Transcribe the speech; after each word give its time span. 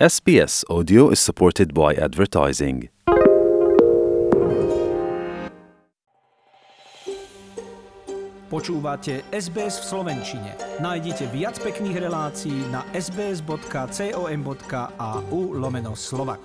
SBS 0.00 0.64
Audio 0.68 1.10
is 1.10 1.20
supported 1.20 1.72
by 1.72 1.94
advertising. 1.94 2.90
Počúvate 8.50 9.22
SBS 9.30 9.78
v 9.78 9.84
Slovenčine. 9.86 10.58
Nájdite 10.82 11.30
viac 11.30 11.62
pekných 11.62 12.10
relácií 12.10 12.66
na 12.74 12.82
sbs.com.au 12.90 13.54
lomeno 15.54 15.94
slovak. 15.94 16.42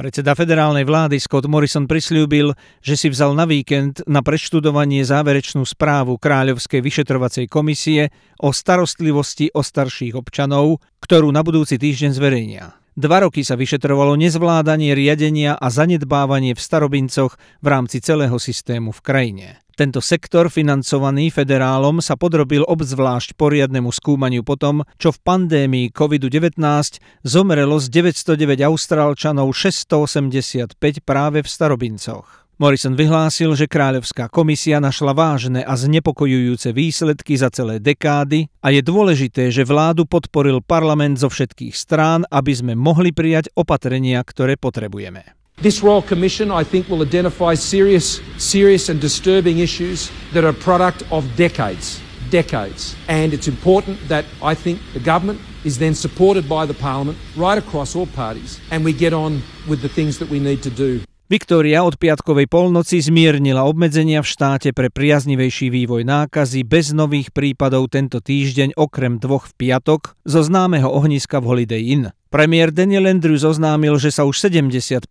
Predseda 0.00 0.32
federálnej 0.32 0.88
vlády 0.88 1.20
Scott 1.20 1.44
Morrison 1.44 1.84
prislúbil, 1.84 2.56
že 2.80 2.96
si 2.96 3.12
vzal 3.12 3.36
na 3.36 3.44
víkend 3.44 4.00
na 4.08 4.24
preštudovanie 4.24 5.04
záverečnú 5.04 5.60
správu 5.68 6.16
Kráľovskej 6.16 6.80
vyšetrovacej 6.80 7.52
komisie 7.52 8.08
o 8.40 8.48
starostlivosti 8.48 9.52
o 9.52 9.60
starších 9.60 10.16
občanov, 10.16 10.80
ktorú 11.04 11.28
na 11.28 11.44
budúci 11.44 11.76
týždeň 11.76 12.16
zverejnia. 12.16 12.79
Dva 13.00 13.24
roky 13.24 13.40
sa 13.40 13.56
vyšetrovalo 13.56 14.12
nezvládanie 14.20 14.92
riadenia 14.92 15.56
a 15.56 15.72
zanedbávanie 15.72 16.52
v 16.52 16.60
starobincoch 16.60 17.32
v 17.64 17.66
rámci 17.72 18.04
celého 18.04 18.36
systému 18.36 18.92
v 18.92 19.00
krajine. 19.00 19.46
Tento 19.72 20.04
sektor, 20.04 20.52
financovaný 20.52 21.32
federálom, 21.32 22.04
sa 22.04 22.20
podrobil 22.20 22.60
obzvlášť 22.68 23.40
poriadnemu 23.40 23.88
skúmaniu 23.88 24.44
potom, 24.44 24.84
čo 25.00 25.16
v 25.16 25.18
pandémii 25.24 25.96
COVID-19 25.96 26.60
zomrelo 27.24 27.80
z 27.80 27.88
909 27.88 28.68
Austrálčanov 28.68 29.48
685 29.56 30.76
práve 31.00 31.40
v 31.40 31.48
starobincoch. 31.48 32.49
Morrison 32.60 32.92
vyhlásil, 32.92 33.56
že 33.56 33.64
Kráľovská 33.64 34.28
komisia 34.28 34.84
našla 34.84 35.16
vážne 35.16 35.64
a 35.64 35.80
znepokojujúce 35.80 36.76
výsledky 36.76 37.32
za 37.32 37.48
celé 37.48 37.80
dekády 37.80 38.52
a 38.60 38.68
je 38.68 38.84
dôležité, 38.84 39.48
že 39.48 39.64
vládu 39.64 40.04
podporil 40.04 40.60
parlament 40.60 41.16
zo 41.16 41.32
všetkých 41.32 41.72
strán, 41.72 42.28
aby 42.28 42.52
sme 42.52 42.76
mohli 42.76 43.16
prijať 43.16 43.48
opatrenia, 43.56 44.20
ktoré 44.20 44.60
potrebujeme. 44.60 45.24
This 45.64 45.80
Royal 45.80 46.04
Commission, 46.04 46.52
I 46.52 46.60
think, 46.60 46.84
will 46.92 47.00
identify 47.00 47.56
serious, 47.56 48.20
serious 48.36 48.92
and 48.92 49.00
disturbing 49.00 49.64
issues 49.64 50.12
that 50.36 50.44
are 50.44 50.52
a 50.52 50.60
product 50.60 51.00
of 51.08 51.24
decades. 51.40 52.04
Decades. 52.28 52.92
And 53.08 53.32
it's 53.32 53.48
important 53.48 53.96
that 54.12 54.28
I 54.44 54.52
think 54.52 54.84
the 54.92 55.00
government 55.00 55.40
is 55.64 55.80
then 55.80 55.96
supported 55.96 56.44
by 56.44 56.68
the 56.68 56.76
Parliament 56.76 57.16
right 57.40 57.56
across 57.56 57.96
all 57.96 58.04
parties 58.12 58.60
and 58.68 58.84
we 58.84 58.92
get 58.92 59.16
on 59.16 59.40
with 59.64 59.80
the 59.80 59.88
things 59.88 60.20
that 60.20 60.28
we 60.28 60.36
need 60.36 60.60
to 60.68 60.68
do. 60.68 61.00
Viktória 61.30 61.86
od 61.86 61.94
piatkovej 61.94 62.50
polnoci 62.50 62.98
zmiernila 62.98 63.62
obmedzenia 63.62 64.18
v 64.18 64.26
štáte 64.26 64.74
pre 64.74 64.90
priaznivejší 64.90 65.70
vývoj 65.70 66.02
nákazy 66.02 66.66
bez 66.66 66.90
nových 66.90 67.30
prípadov 67.30 67.86
tento 67.86 68.18
týždeň 68.18 68.74
okrem 68.74 69.22
dvoch 69.22 69.46
v 69.46 69.54
piatok 69.54 70.18
zo 70.26 70.42
známeho 70.42 70.90
ohniska 70.90 71.38
v 71.38 71.46
Holiday 71.46 71.86
Inn. 71.94 72.10
Premiér 72.34 72.74
Daniel 72.74 73.06
Andrews 73.06 73.46
oznámil, 73.46 73.94
že 74.02 74.10
sa 74.10 74.26
už 74.26 74.50
75% 74.50 75.06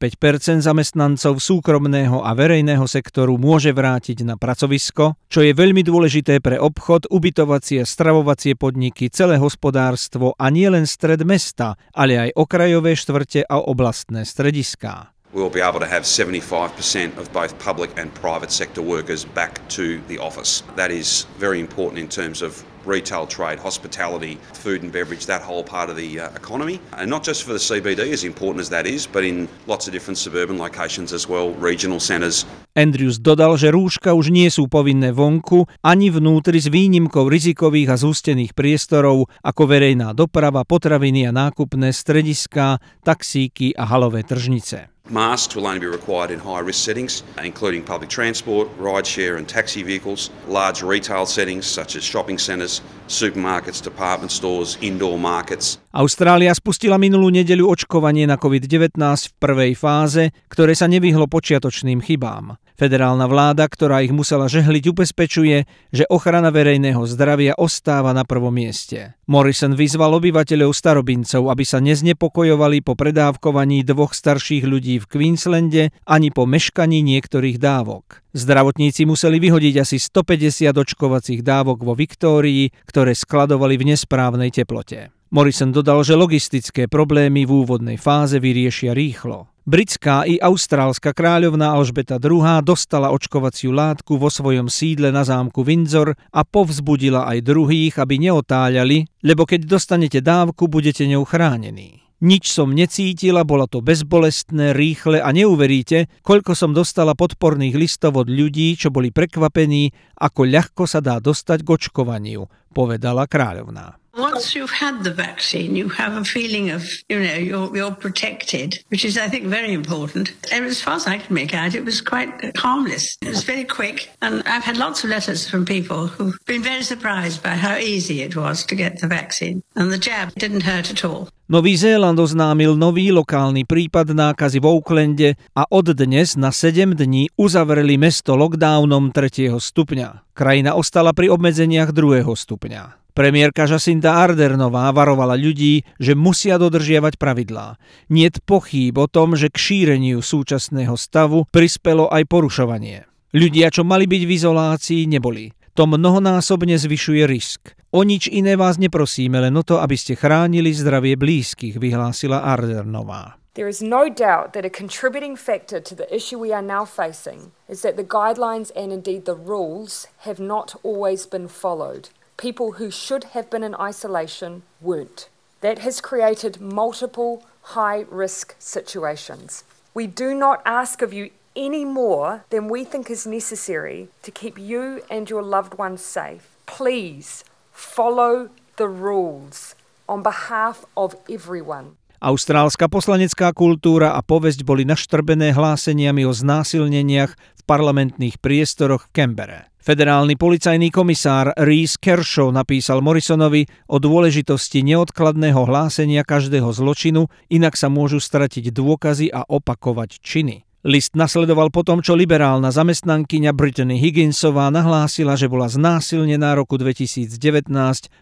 zamestnancov 0.60 1.40
súkromného 1.40 2.20
a 2.20 2.36
verejného 2.36 2.84
sektoru 2.84 3.40
môže 3.40 3.72
vrátiť 3.72 4.28
na 4.28 4.36
pracovisko, 4.36 5.16
čo 5.32 5.40
je 5.40 5.56
veľmi 5.56 5.88
dôležité 5.88 6.44
pre 6.44 6.60
obchod, 6.60 7.08
ubytovacie, 7.08 7.88
stravovacie 7.88 8.60
podniky, 8.60 9.08
celé 9.08 9.40
hospodárstvo 9.40 10.36
a 10.36 10.52
nielen 10.52 10.84
stred 10.84 11.24
mesta, 11.24 11.80
ale 11.96 12.28
aj 12.28 12.36
okrajové 12.36 13.00
štvrte 13.00 13.48
a 13.48 13.56
oblastné 13.64 14.28
strediská. 14.28 15.16
We'll 15.34 15.50
be 15.50 15.62
able 15.62 15.80
to 15.80 15.86
have 15.86 16.04
75% 16.04 17.18
of 17.18 17.32
both 17.32 17.58
public 17.60 17.98
and 17.98 18.14
private 18.14 18.52
sector 18.52 18.82
workers 18.82 19.26
back 19.26 19.68
to 19.70 20.02
the 20.08 20.18
office. 20.18 20.64
That 20.76 20.92
is 20.92 21.26
very 21.38 21.60
important 21.60 22.00
in 22.00 22.10
terms 22.10 22.42
of 22.42 22.66
retail 22.86 23.28
trade, 23.28 23.60
hospitality, 23.60 24.40
food 24.54 24.82
and 24.84 24.92
beverage, 24.92 25.26
that 25.28 25.42
whole 25.42 25.64
part 25.64 25.90
of 25.90 25.96
the 25.96 26.20
uh, 26.20 26.30
economy. 26.34 26.80
And 26.98 27.10
not 27.10 27.24
just 27.24 27.44
for 27.44 27.54
the 27.54 27.60
CBD, 27.60 28.12
as 28.12 28.24
important 28.24 28.62
as 28.62 28.70
that 28.70 28.88
is, 28.88 29.06
but 29.06 29.24
in 29.24 29.48
lots 29.68 29.88
of 29.88 29.94
different 29.94 30.18
suburban 30.18 30.58
locations 30.58 31.14
as 31.14 31.28
well, 31.28 31.54
regional 31.54 32.00
centres. 32.00 32.46
Andrews 32.76 33.20
dodal, 33.20 33.60
že 33.60 33.70
rúška 33.70 34.16
už 34.16 34.32
nie 34.32 34.48
sú 34.48 34.72
povinné 34.72 35.12
vonku 35.12 35.68
ani 35.84 36.10
vnútri 36.10 36.58
s 36.64 36.72
výnimkou 36.72 37.28
rizikových 37.28 37.92
a 37.92 37.96
zústených 38.00 38.56
priestorov 38.56 39.28
ako 39.44 39.64
verejná 39.68 40.16
doprava, 40.16 40.64
potraviny 40.64 41.28
a 41.28 41.36
nákupné 41.36 41.92
strediská, 41.92 42.80
taxíky 43.04 43.76
a 43.76 43.84
halové 43.84 44.24
tržnice. 44.24 44.99
Masks 45.10 45.58
will 45.58 45.66
only 45.66 45.82
be 45.82 45.90
required 45.90 46.30
in 46.30 46.38
high 46.38 46.62
risk 46.62 46.86
settings, 46.86 47.26
including 47.42 47.82
public 47.82 48.10
transport, 48.10 48.70
rideshare, 48.78 49.42
and 49.42 49.50
taxi 49.50 49.82
vehicles, 49.82 50.30
large 50.46 50.86
retail 50.86 51.26
settings 51.26 51.66
such 51.66 51.98
as 51.98 52.06
shopping 52.06 52.38
centres, 52.38 52.82
supermarkets, 53.10 53.82
department 53.82 54.30
stores, 54.30 54.78
indoor 54.86 55.18
markets. 55.18 55.82
Austrália 55.90 56.54
spustila 56.54 57.02
minulú 57.02 57.34
nedeľu 57.34 57.74
očkovanie 57.74 58.30
na 58.30 58.38
COVID-19 58.38 59.02
v 59.02 59.34
prvej 59.42 59.74
fáze, 59.74 60.30
ktoré 60.46 60.78
sa 60.78 60.86
nevyhlo 60.86 61.26
počiatočným 61.26 62.06
chybám. 62.06 62.62
Federálna 62.80 63.28
vláda, 63.28 63.68
ktorá 63.68 64.08
ich 64.08 64.16
musela 64.16 64.48
žehliť, 64.48 64.96
ubezpečuje, 64.96 65.68
že 65.92 66.08
ochrana 66.08 66.48
verejného 66.48 67.04
zdravia 67.12 67.52
ostáva 67.60 68.16
na 68.16 68.24
prvom 68.24 68.56
mieste. 68.56 69.20
Morrison 69.28 69.76
vyzval 69.76 70.16
obyvateľov 70.16 70.72
starobincov, 70.72 71.52
aby 71.52 71.68
sa 71.68 71.84
neznepokojovali 71.84 72.80
po 72.80 72.96
predávkovaní 72.96 73.84
dvoch 73.84 74.16
starších 74.16 74.64
ľudí 74.64 75.04
v 75.04 75.10
Queenslande 75.12 75.92
ani 76.08 76.32
po 76.32 76.48
meškaní 76.48 77.04
niektorých 77.04 77.60
dávok. 77.60 78.24
Zdravotníci 78.32 79.04
museli 79.04 79.44
vyhodiť 79.44 79.84
asi 79.84 80.00
150 80.00 80.72
očkovacích 80.72 81.44
dávok 81.44 81.84
vo 81.84 82.00
Viktórii, 82.00 82.72
ktoré 82.88 83.12
skladovali 83.12 83.76
v 83.76 83.92
nesprávnej 83.92 84.56
teplote. 84.56 85.12
Morrison 85.36 85.76
dodal, 85.76 86.02
že 86.08 86.16
logistické 86.16 86.88
problémy 86.88 87.44
v 87.44 87.68
úvodnej 87.68 88.00
fáze 88.00 88.40
vyriešia 88.40 88.96
rýchlo. 88.96 89.52
Britská 89.70 90.26
i 90.26 90.42
austrálska 90.42 91.14
kráľovná 91.14 91.78
Alžbeta 91.78 92.18
II 92.18 92.42
dostala 92.66 93.14
očkovaciu 93.14 93.70
látku 93.70 94.18
vo 94.18 94.26
svojom 94.26 94.66
sídle 94.66 95.14
na 95.14 95.22
zámku 95.22 95.62
Windsor 95.62 96.18
a 96.34 96.42
povzbudila 96.42 97.30
aj 97.30 97.46
druhých, 97.46 98.02
aby 98.02 98.18
neotáľali, 98.18 99.06
lebo 99.22 99.46
keď 99.46 99.70
dostanete 99.70 100.26
dávku, 100.26 100.66
budete 100.66 101.06
ňou 101.06 101.22
chránení. 101.22 102.02
Nič 102.26 102.50
som 102.50 102.74
necítila, 102.74 103.46
bolo 103.46 103.70
to 103.70 103.86
bezbolestné, 103.86 104.74
rýchle 104.74 105.22
a 105.22 105.30
neuveríte, 105.30 106.10
koľko 106.26 106.58
som 106.58 106.74
dostala 106.74 107.14
podporných 107.14 107.78
listov 107.78 108.18
od 108.18 108.26
ľudí, 108.26 108.74
čo 108.74 108.90
boli 108.90 109.14
prekvapení, 109.14 110.18
ako 110.18 110.50
ľahko 110.50 110.90
sa 110.90 110.98
dá 110.98 111.22
dostať 111.22 111.62
k 111.62 111.70
očkovaniu, 111.78 112.50
povedala 112.74 113.30
kráľovná. 113.30 113.99
Once 114.20 114.54
you've 114.54 114.70
had 114.70 115.04
the 115.04 115.14
vaccine, 115.14 115.76
you 115.76 115.88
have 115.88 116.14
a 116.20 116.26
feeling 116.26 116.70
of, 116.70 116.84
you 117.08 117.20
know, 117.20 117.34
you're, 117.34 117.76
you're 117.76 117.96
protected, 117.96 118.84
which 118.90 119.06
is, 119.06 119.18
I 119.18 119.30
think, 119.30 119.46
very 119.46 119.72
important. 119.72 120.34
And 120.52 120.66
as 120.66 120.82
far 120.82 120.96
as 120.96 121.08
I 121.08 121.20
can 121.20 121.34
make 121.34 121.54
out, 121.54 121.74
it 121.74 121.86
was 121.86 122.02
quite 122.02 122.30
harmless. 122.58 123.18
It 123.22 123.30
was 123.30 123.44
very 123.44 123.64
quick. 123.64 124.12
And 124.22 124.44
I've 124.44 124.68
had 124.68 124.76
lots 124.76 125.04
of 125.04 125.10
letters 125.10 125.48
from 125.50 125.64
people 125.64 126.08
who've 126.08 126.38
been 126.46 126.62
very 126.62 126.84
surprised 126.84 127.42
by 127.42 127.56
how 127.56 127.78
easy 127.78 128.22
it 128.22 128.36
was 128.36 128.66
to 128.66 128.76
get 128.76 129.00
the 129.00 129.08
vaccine. 129.08 129.64
And 129.76 129.92
the 129.92 129.98
jab 129.98 130.36
didn't 130.36 130.64
hurt 130.64 130.92
at 130.92 131.06
all. 131.06 131.32
Nový 131.50 131.82
Zéland 131.82 132.14
oznámil 132.22 132.78
nový 132.78 133.10
lokálny 133.10 133.66
prípad 133.66 134.14
nákazy 134.14 134.62
v 134.62 134.70
Oaklande 134.70 135.30
a 135.58 135.66
od 135.66 135.98
dnes 135.98 136.38
na 136.38 136.54
7 136.54 136.94
dní 136.94 137.34
uzavreli 137.34 137.98
mesto 137.98 138.38
lockdownom 138.38 139.10
3. 139.10 139.58
stupňa. 139.58 140.30
Krajina 140.38 140.78
ostala 140.78 141.10
pri 141.10 141.34
obmedzeniach 141.34 141.90
2. 141.90 142.22
stupňa. 142.22 142.99
Premiérka 143.18 143.68
Jacinda 143.68 144.22
Ardernová 144.22 144.88
varovala 144.94 145.36
ľudí, 145.36 145.84
že 146.00 146.14
musia 146.16 146.56
dodržiavať 146.62 147.20
pravidlá. 147.20 147.76
Niet 148.08 148.40
pochýb 148.46 149.02
o 149.02 149.10
tom, 149.10 149.36
že 149.36 149.52
k 149.52 149.58
šíreniu 149.58 150.22
súčasného 150.24 150.94
stavu 150.96 151.50
prispelo 151.50 152.08
aj 152.08 152.24
porušovanie. 152.30 153.10
Ľudia, 153.36 153.70
čo 153.70 153.86
mali 153.86 154.10
byť 154.10 154.24
v 154.26 154.32
izolácii, 154.34 155.02
neboli. 155.06 155.54
To 155.78 155.86
mnohonásobne 155.86 156.76
zvyšuje 156.76 157.24
risk. 157.30 157.78
O 157.94 158.06
nič 158.06 158.30
iné 158.30 158.54
vás 158.58 158.78
neprosíme, 158.78 159.42
len 159.42 159.54
o 159.58 159.64
to, 159.66 159.82
aby 159.82 159.98
ste 159.98 160.18
chránili 160.18 160.74
zdravie 160.74 161.18
blízkych, 161.18 161.78
vyhlásila 161.82 162.46
Ardernová. 162.46 163.40
There 163.58 163.68
is 163.68 163.82
no 163.82 164.08
doubt 164.10 164.54
that 164.54 164.64
a 164.64 164.70
contributing 164.70 165.36
factor 165.36 165.82
to 165.82 165.96
the 165.98 166.08
issue 166.14 166.38
we 166.38 166.54
are 166.54 166.62
now 166.62 166.86
facing 166.86 167.52
is 167.68 167.82
that 167.82 167.98
the 167.98 168.06
guidelines 168.06 168.70
and 168.78 168.94
indeed 168.94 169.26
the 169.26 169.36
rules 169.36 170.08
have 170.24 170.40
not 170.40 170.78
always 170.86 171.26
been 171.26 171.50
followed. 171.50 172.14
People 172.40 172.74
who 172.74 172.90
should 172.90 173.26
have 173.36 173.50
been 173.50 173.64
in 173.64 173.76
isolation 173.76 174.64
weren't. 174.80 175.28
That 175.60 175.80
has 175.80 176.00
created 176.00 176.62
multiple 176.62 177.46
high 177.62 178.06
risk 178.10 178.56
situations. 178.58 179.66
We 179.94 180.08
do 180.08 180.34
not 180.34 180.62
ask 180.66 181.02
of 181.02 181.12
you 181.12 181.32
any 181.56 181.84
more 181.84 182.46
than 182.50 182.70
we 182.70 182.86
think 182.86 183.10
is 183.10 183.28
necessary 183.28 184.08
to 184.24 184.32
keep 184.32 184.58
you 184.58 185.04
and 185.12 185.30
your 185.30 185.44
loved 185.44 185.78
ones 185.78 186.02
safe. 186.02 186.56
Please 186.66 187.44
follow 187.74 188.50
the 188.78 188.88
rules 188.88 189.76
on 190.08 190.24
behalf 190.24 190.86
of 190.96 191.18
everyone. 191.30 191.98
Austrálska 192.20 192.92
poslanecká 192.92 193.56
kultúra 193.56 194.12
a 194.12 194.20
povesť 194.20 194.68
boli 194.68 194.84
naštrbené 194.84 195.56
hláseniami 195.56 196.28
o 196.28 196.36
znásilneniach 196.36 197.32
v 197.32 197.62
parlamentných 197.64 198.44
priestoroch 198.44 199.08
v 199.08 199.12
Kembere. 199.16 199.60
Federálny 199.80 200.36
policajný 200.36 200.92
komisár 200.92 201.56
Reese 201.56 201.96
Kershaw 201.96 202.52
napísal 202.52 203.00
Morrisonovi 203.00 203.64
o 203.88 204.04
dôležitosti 204.04 204.84
neodkladného 204.84 205.64
hlásenia 205.64 206.28
každého 206.28 206.68
zločinu, 206.76 207.32
inak 207.48 207.80
sa 207.80 207.88
môžu 207.88 208.20
stratiť 208.20 208.68
dôkazy 208.76 209.32
a 209.32 209.48
opakovať 209.48 210.20
činy. 210.20 210.68
List 210.84 211.16
nasledoval 211.16 211.72
potom, 211.72 212.04
čo 212.04 212.20
liberálna 212.20 212.76
zamestnankyňa 212.76 213.56
Brittany 213.56 213.96
Higginsová 213.96 214.68
nahlásila, 214.76 215.40
že 215.40 215.48
bola 215.48 215.72
znásilnená 215.72 216.52
roku 216.52 216.76
2019 216.76 217.32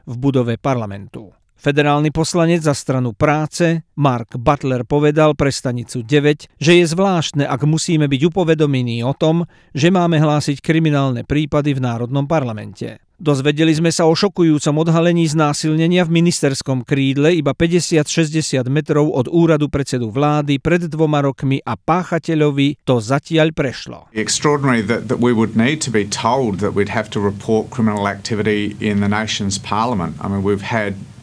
v 0.06 0.14
budove 0.22 0.62
parlamentu. 0.62 1.34
Federálny 1.57 2.13
poslanec 2.13 2.62
za 2.62 2.77
stranu 2.77 3.18
práce 3.18 3.81
Mark 3.98 4.38
Butler 4.38 4.86
povedal 4.86 5.33
pre 5.33 5.50
stanicu 5.50 6.06
9, 6.06 6.54
že 6.62 6.71
je 6.77 6.86
zvláštne, 6.86 7.50
ak 7.50 7.65
musíme 7.65 8.06
byť 8.06 8.21
upovedomení 8.30 9.01
o 9.01 9.18
tom, 9.18 9.50
že 9.74 9.89
máme 9.89 10.21
hlásiť 10.21 10.62
kriminálne 10.62 11.25
prípady 11.25 11.74
v 11.74 11.81
Národnom 11.81 12.30
parlamente. 12.30 13.01
Dozvedeli 13.18 13.74
sme 13.74 13.89
sa 13.89 14.06
o 14.06 14.13
šokujúcom 14.13 14.86
odhalení 14.86 15.25
znásilnenia 15.25 16.06
v 16.06 16.21
ministerskom 16.21 16.86
krídle 16.86 17.33
iba 17.33 17.57
50-60 17.57 18.62
metrov 18.69 19.10
od 19.10 19.25
úradu 19.25 19.74
predsedu 19.74 20.13
vlády 20.13 20.62
pred 20.62 20.86
dvoma 20.86 21.25
rokmi 21.25 21.57
a 21.65 21.74
páchateľovi 21.74 22.86
to 22.86 23.01
zatiaľ 23.01 23.50
prešlo. 23.57 24.06
Extraordinary 24.13 24.86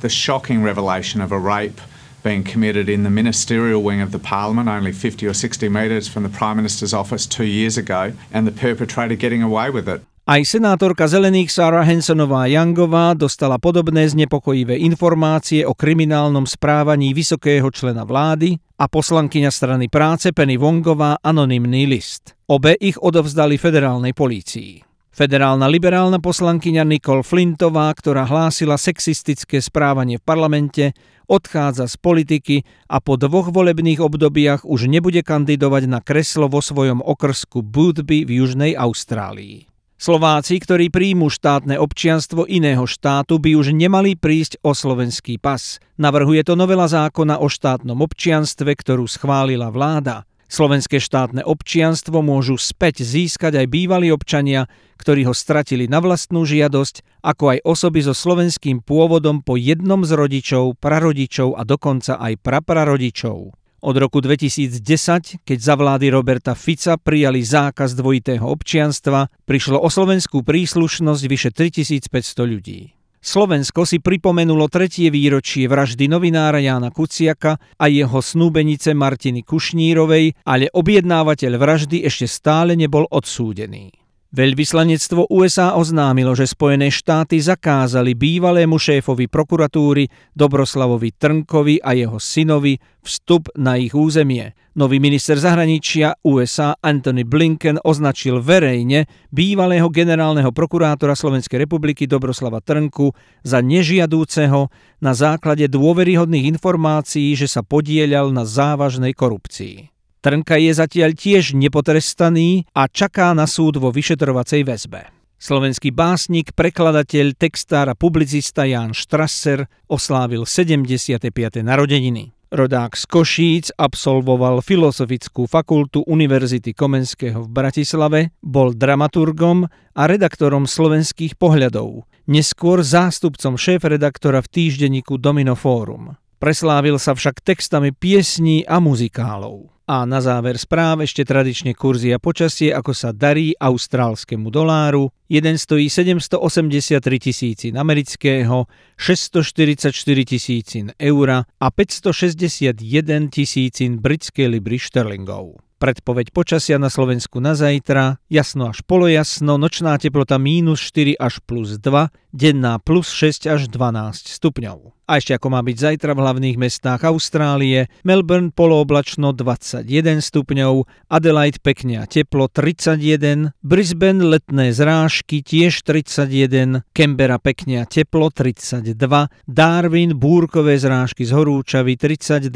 the 0.04 0.12
shocking 0.12 0.60
revelation 0.60 1.24
of 1.24 1.32
a 1.32 1.40
rape 1.40 1.80
being 2.20 2.44
committed 2.44 2.92
in 2.92 3.08
the 3.08 3.12
ministerial 3.12 3.80
wing 3.80 4.04
of 4.04 4.12
the 4.12 4.20
parliament, 4.20 4.68
only 4.68 4.92
50 4.92 5.24
or 5.24 5.32
60 5.32 5.72
metres 5.72 6.12
from 6.12 6.28
the 6.28 6.28
Prime 6.28 6.60
Minister's 6.60 6.92
office 6.92 7.24
two 7.24 7.48
years 7.48 7.80
ago, 7.80 8.12
and 8.28 8.44
the 8.44 8.52
perpetrator 8.52 9.16
getting 9.16 9.40
away 9.40 9.72
with 9.72 9.88
it. 9.88 10.04
Aj 10.24 10.40
senátorka 10.40 11.04
zelených 11.04 11.52
Sarah 11.52 11.84
Hansonová 11.84 12.48
Youngová 12.48 13.12
dostala 13.12 13.60
podobné 13.60 14.08
znepokojivé 14.08 14.80
informácie 14.80 15.68
o 15.68 15.76
kriminálnom 15.76 16.48
správaní 16.48 17.12
vysokého 17.12 17.68
člena 17.68 18.08
vlády 18.08 18.56
a 18.80 18.88
poslankyňa 18.88 19.52
strany 19.52 19.92
práce 19.92 20.32
Penny 20.32 20.56
Wongová 20.56 21.20
anonymný 21.20 21.84
list. 21.84 22.32
Obe 22.48 22.76
ich 22.80 22.96
odovzdali 22.96 23.60
federálnej 23.60 24.16
polícii. 24.16 24.93
Federálna 25.14 25.70
liberálna 25.70 26.18
poslankyňa 26.18 26.82
Nicole 26.82 27.22
Flintová, 27.22 27.86
ktorá 27.94 28.26
hlásila 28.26 28.74
sexistické 28.74 29.62
správanie 29.62 30.18
v 30.18 30.26
parlamente, 30.26 30.84
odchádza 31.30 31.86
z 31.86 31.94
politiky 32.02 32.56
a 32.90 32.98
po 32.98 33.14
dvoch 33.14 33.54
volebných 33.54 34.02
obdobiach 34.02 34.66
už 34.66 34.90
nebude 34.90 35.22
kandidovať 35.22 35.86
na 35.86 36.02
kreslo 36.02 36.50
vo 36.50 36.58
svojom 36.58 36.98
okrsku 36.98 37.62
Boothby 37.62 38.26
v 38.26 38.42
Južnej 38.42 38.74
Austrálii. 38.74 39.70
Slováci, 39.94 40.58
ktorí 40.58 40.90
príjmu 40.90 41.30
štátne 41.30 41.78
občianstvo 41.78 42.50
iného 42.50 42.82
štátu, 42.82 43.38
by 43.38 43.54
už 43.54 43.70
nemali 43.70 44.18
prísť 44.18 44.58
o 44.66 44.74
slovenský 44.74 45.38
pas. 45.38 45.78
Navrhuje 45.94 46.42
to 46.42 46.58
novela 46.58 46.90
zákona 46.90 47.38
o 47.38 47.46
štátnom 47.46 48.02
občianstve, 48.02 48.74
ktorú 48.74 49.06
schválila 49.06 49.70
vláda. 49.70 50.26
Slovenské 50.48 51.00
štátne 51.00 51.42
občianstvo 51.42 52.20
môžu 52.20 52.60
späť 52.60 53.02
získať 53.02 53.64
aj 53.64 53.66
bývalí 53.68 54.12
občania, 54.12 54.68
ktorí 55.00 55.26
ho 55.26 55.34
stratili 55.34 55.88
na 55.88 55.98
vlastnú 55.98 56.44
žiadosť, 56.44 57.24
ako 57.24 57.56
aj 57.56 57.58
osoby 57.64 58.00
so 58.04 58.14
slovenským 58.14 58.84
pôvodom 58.84 59.40
po 59.40 59.56
jednom 59.56 60.04
z 60.04 60.12
rodičov, 60.14 60.78
prarodičov 60.78 61.56
a 61.56 61.62
dokonca 61.64 62.20
aj 62.20 62.40
praprarodičov. 62.40 63.56
Od 63.84 63.96
roku 64.00 64.24
2010, 64.24 65.44
keď 65.44 65.58
za 65.60 65.74
vlády 65.76 66.08
Roberta 66.08 66.56
Fica 66.56 66.96
prijali 66.96 67.44
zákaz 67.44 67.92
dvojitého 67.92 68.48
občianstva, 68.48 69.28
prišlo 69.44 69.76
o 69.76 69.92
slovenskú 69.92 70.40
príslušnosť 70.40 71.22
vyše 71.28 71.50
3500 71.52 72.08
ľudí. 72.48 72.96
Slovensko 73.24 73.88
si 73.88 74.04
pripomenulo 74.04 74.68
tretie 74.68 75.08
výročie 75.08 75.64
vraždy 75.64 76.12
novinára 76.12 76.60
Jána 76.60 76.92
Kuciaka 76.92 77.56
a 77.56 77.88
jeho 77.88 78.20
snúbenice 78.20 78.92
Martiny 78.92 79.40
Kušnírovej, 79.40 80.44
ale 80.44 80.68
objednávateľ 80.68 81.52
vraždy 81.56 82.04
ešte 82.04 82.28
stále 82.28 82.76
nebol 82.76 83.08
odsúdený. 83.08 84.03
Veľvyslanectvo 84.34 85.30
USA 85.30 85.78
oznámilo, 85.78 86.34
že 86.34 86.50
Spojené 86.50 86.90
štáty 86.90 87.38
zakázali 87.38 88.18
bývalému 88.18 88.82
šéfovi 88.82 89.30
prokuratúry 89.30 90.10
Dobroslavovi 90.34 91.14
Trnkovi 91.14 91.78
a 91.78 91.94
jeho 91.94 92.18
synovi 92.18 92.82
vstup 92.98 93.54
na 93.54 93.78
ich 93.78 93.94
územie. 93.94 94.58
Nový 94.74 94.98
minister 94.98 95.38
zahraničia 95.38 96.18
USA 96.26 96.74
Anthony 96.82 97.22
Blinken 97.22 97.78
označil 97.86 98.42
verejne 98.42 99.06
bývalého 99.30 99.86
generálneho 99.86 100.50
prokurátora 100.50 101.14
Slovenskej 101.14 101.62
republiky 101.62 102.10
Dobroslava 102.10 102.58
Trnku 102.58 103.14
za 103.46 103.62
nežiadúceho 103.62 104.66
na 104.98 105.14
základe 105.14 105.70
dôveryhodných 105.70 106.58
informácií, 106.58 107.38
že 107.38 107.46
sa 107.46 107.62
podielal 107.62 108.34
na 108.34 108.42
závažnej 108.42 109.14
korupcii. 109.14 109.93
Trnka 110.24 110.56
je 110.56 110.72
zatiaľ 110.72 111.12
tiež 111.12 111.52
nepotrestaný 111.52 112.64
a 112.72 112.88
čaká 112.88 113.36
na 113.36 113.44
súd 113.44 113.76
vo 113.76 113.92
vyšetrovacej 113.92 114.64
väzbe. 114.64 115.12
Slovenský 115.36 115.92
básnik, 115.92 116.56
prekladateľ, 116.56 117.36
textár 117.36 117.92
a 117.92 117.98
publicista 117.98 118.64
Ján 118.64 118.96
Štrasser 118.96 119.68
oslávil 119.84 120.48
75. 120.48 121.28
narodeniny. 121.60 122.32
Rodák 122.48 122.96
z 122.96 123.04
Košíc 123.04 123.66
absolvoval 123.76 124.64
Filozofickú 124.64 125.44
fakultu 125.44 126.00
Univerzity 126.08 126.72
Komenského 126.72 127.44
v 127.44 127.50
Bratislave, 127.52 128.32
bol 128.40 128.72
dramaturgom 128.72 129.68
a 129.92 130.02
redaktorom 130.08 130.64
slovenských 130.64 131.36
pohľadov, 131.36 132.08
neskôr 132.32 132.80
zástupcom 132.80 133.60
šéf-redaktora 133.60 134.40
v 134.40 134.48
týždenníku 134.48 135.20
Domino 135.20 135.52
Forum. 135.52 136.16
Preslávil 136.40 136.96
sa 136.96 137.12
však 137.12 137.44
textami 137.44 137.92
piesní 137.92 138.64
a 138.64 138.80
muzikálov. 138.80 139.73
A 139.84 140.08
na 140.08 140.24
záver 140.24 140.56
správ 140.56 141.04
ešte 141.04 141.28
tradične 141.28 141.76
kurzy 141.76 142.08
a 142.08 142.16
počasie, 142.16 142.72
ako 142.72 142.96
sa 142.96 143.12
darí 143.12 143.52
austrálskemu 143.52 144.48
doláru. 144.48 145.12
Jeden 145.28 145.60
stojí 145.60 145.92
783 145.92 147.04
tisícin 147.20 147.76
amerického, 147.76 148.64
644 148.96 149.92
tisícin 150.24 150.88
eura 150.96 151.44
a 151.44 151.66
561 151.68 153.28
tisícin 153.28 154.00
britskej 154.00 154.48
libry 154.48 154.80
šterlingov. 154.80 155.60
Predpoveď 155.76 156.32
počasia 156.32 156.80
na 156.80 156.88
Slovensku 156.88 157.44
na 157.44 157.52
zajtra, 157.52 158.16
jasno 158.32 158.72
až 158.72 158.80
polojasno, 158.88 159.60
nočná 159.60 160.00
teplota 160.00 160.40
mínus 160.40 160.80
4 160.80 161.12
až 161.20 161.44
plus 161.44 161.76
2, 161.76 162.08
denná 162.34 162.82
plus 162.82 163.14
6 163.14 163.46
až 163.46 163.70
12 163.70 164.26
stupňov. 164.26 165.06
A 165.06 165.20
ešte 165.20 165.36
ako 165.36 165.52
má 165.52 165.60
byť 165.62 165.76
zajtra 165.78 166.16
v 166.16 166.22
hlavných 166.24 166.56
mestách 166.58 167.06
Austrálie, 167.06 167.92
Melbourne 168.02 168.50
polooblačno 168.50 169.36
21 169.36 169.84
stupňov, 170.18 170.88
Adelaide 171.12 171.60
pekne 171.60 172.02
a 172.02 172.08
teplo 172.08 172.50
31, 172.50 173.52
Brisbane 173.62 174.24
letné 174.24 174.72
zrážky 174.72 175.44
tiež 175.44 175.84
31, 175.86 176.82
Canberra 176.96 177.38
pekne 177.38 177.84
a 177.84 177.88
teplo 177.88 178.32
32, 178.32 178.96
Darwin 179.44 180.16
búrkové 180.16 180.80
zrážky 180.80 181.28
z 181.28 181.36
horúčavy 181.36 182.00
32, 182.00 182.48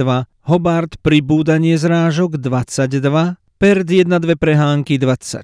Hobart 0.49 0.97
pribúdanie 1.05 1.77
zrážok 1.77 2.41
22, 2.41 3.37
Perth 3.59 3.91
1-2 3.91 4.39
prehánky 4.39 5.03
24 5.03 5.43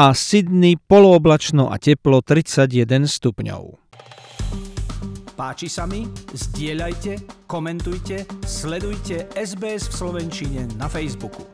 a 0.00 0.16
Sydney 0.16 0.80
polooblačno 0.80 1.68
a 1.68 1.76
teplo 1.76 2.24
31 2.24 3.04
stupňov. 3.04 3.76
Páči 5.36 5.68
sa 5.68 5.84
mi? 5.84 6.08
Zdieľajte, 6.32 7.44
komentujte, 7.44 8.24
sledujte 8.48 9.28
SBS 9.36 9.92
v 9.92 9.94
Slovenčine 10.00 10.72
na 10.80 10.88
Facebooku. 10.88 11.44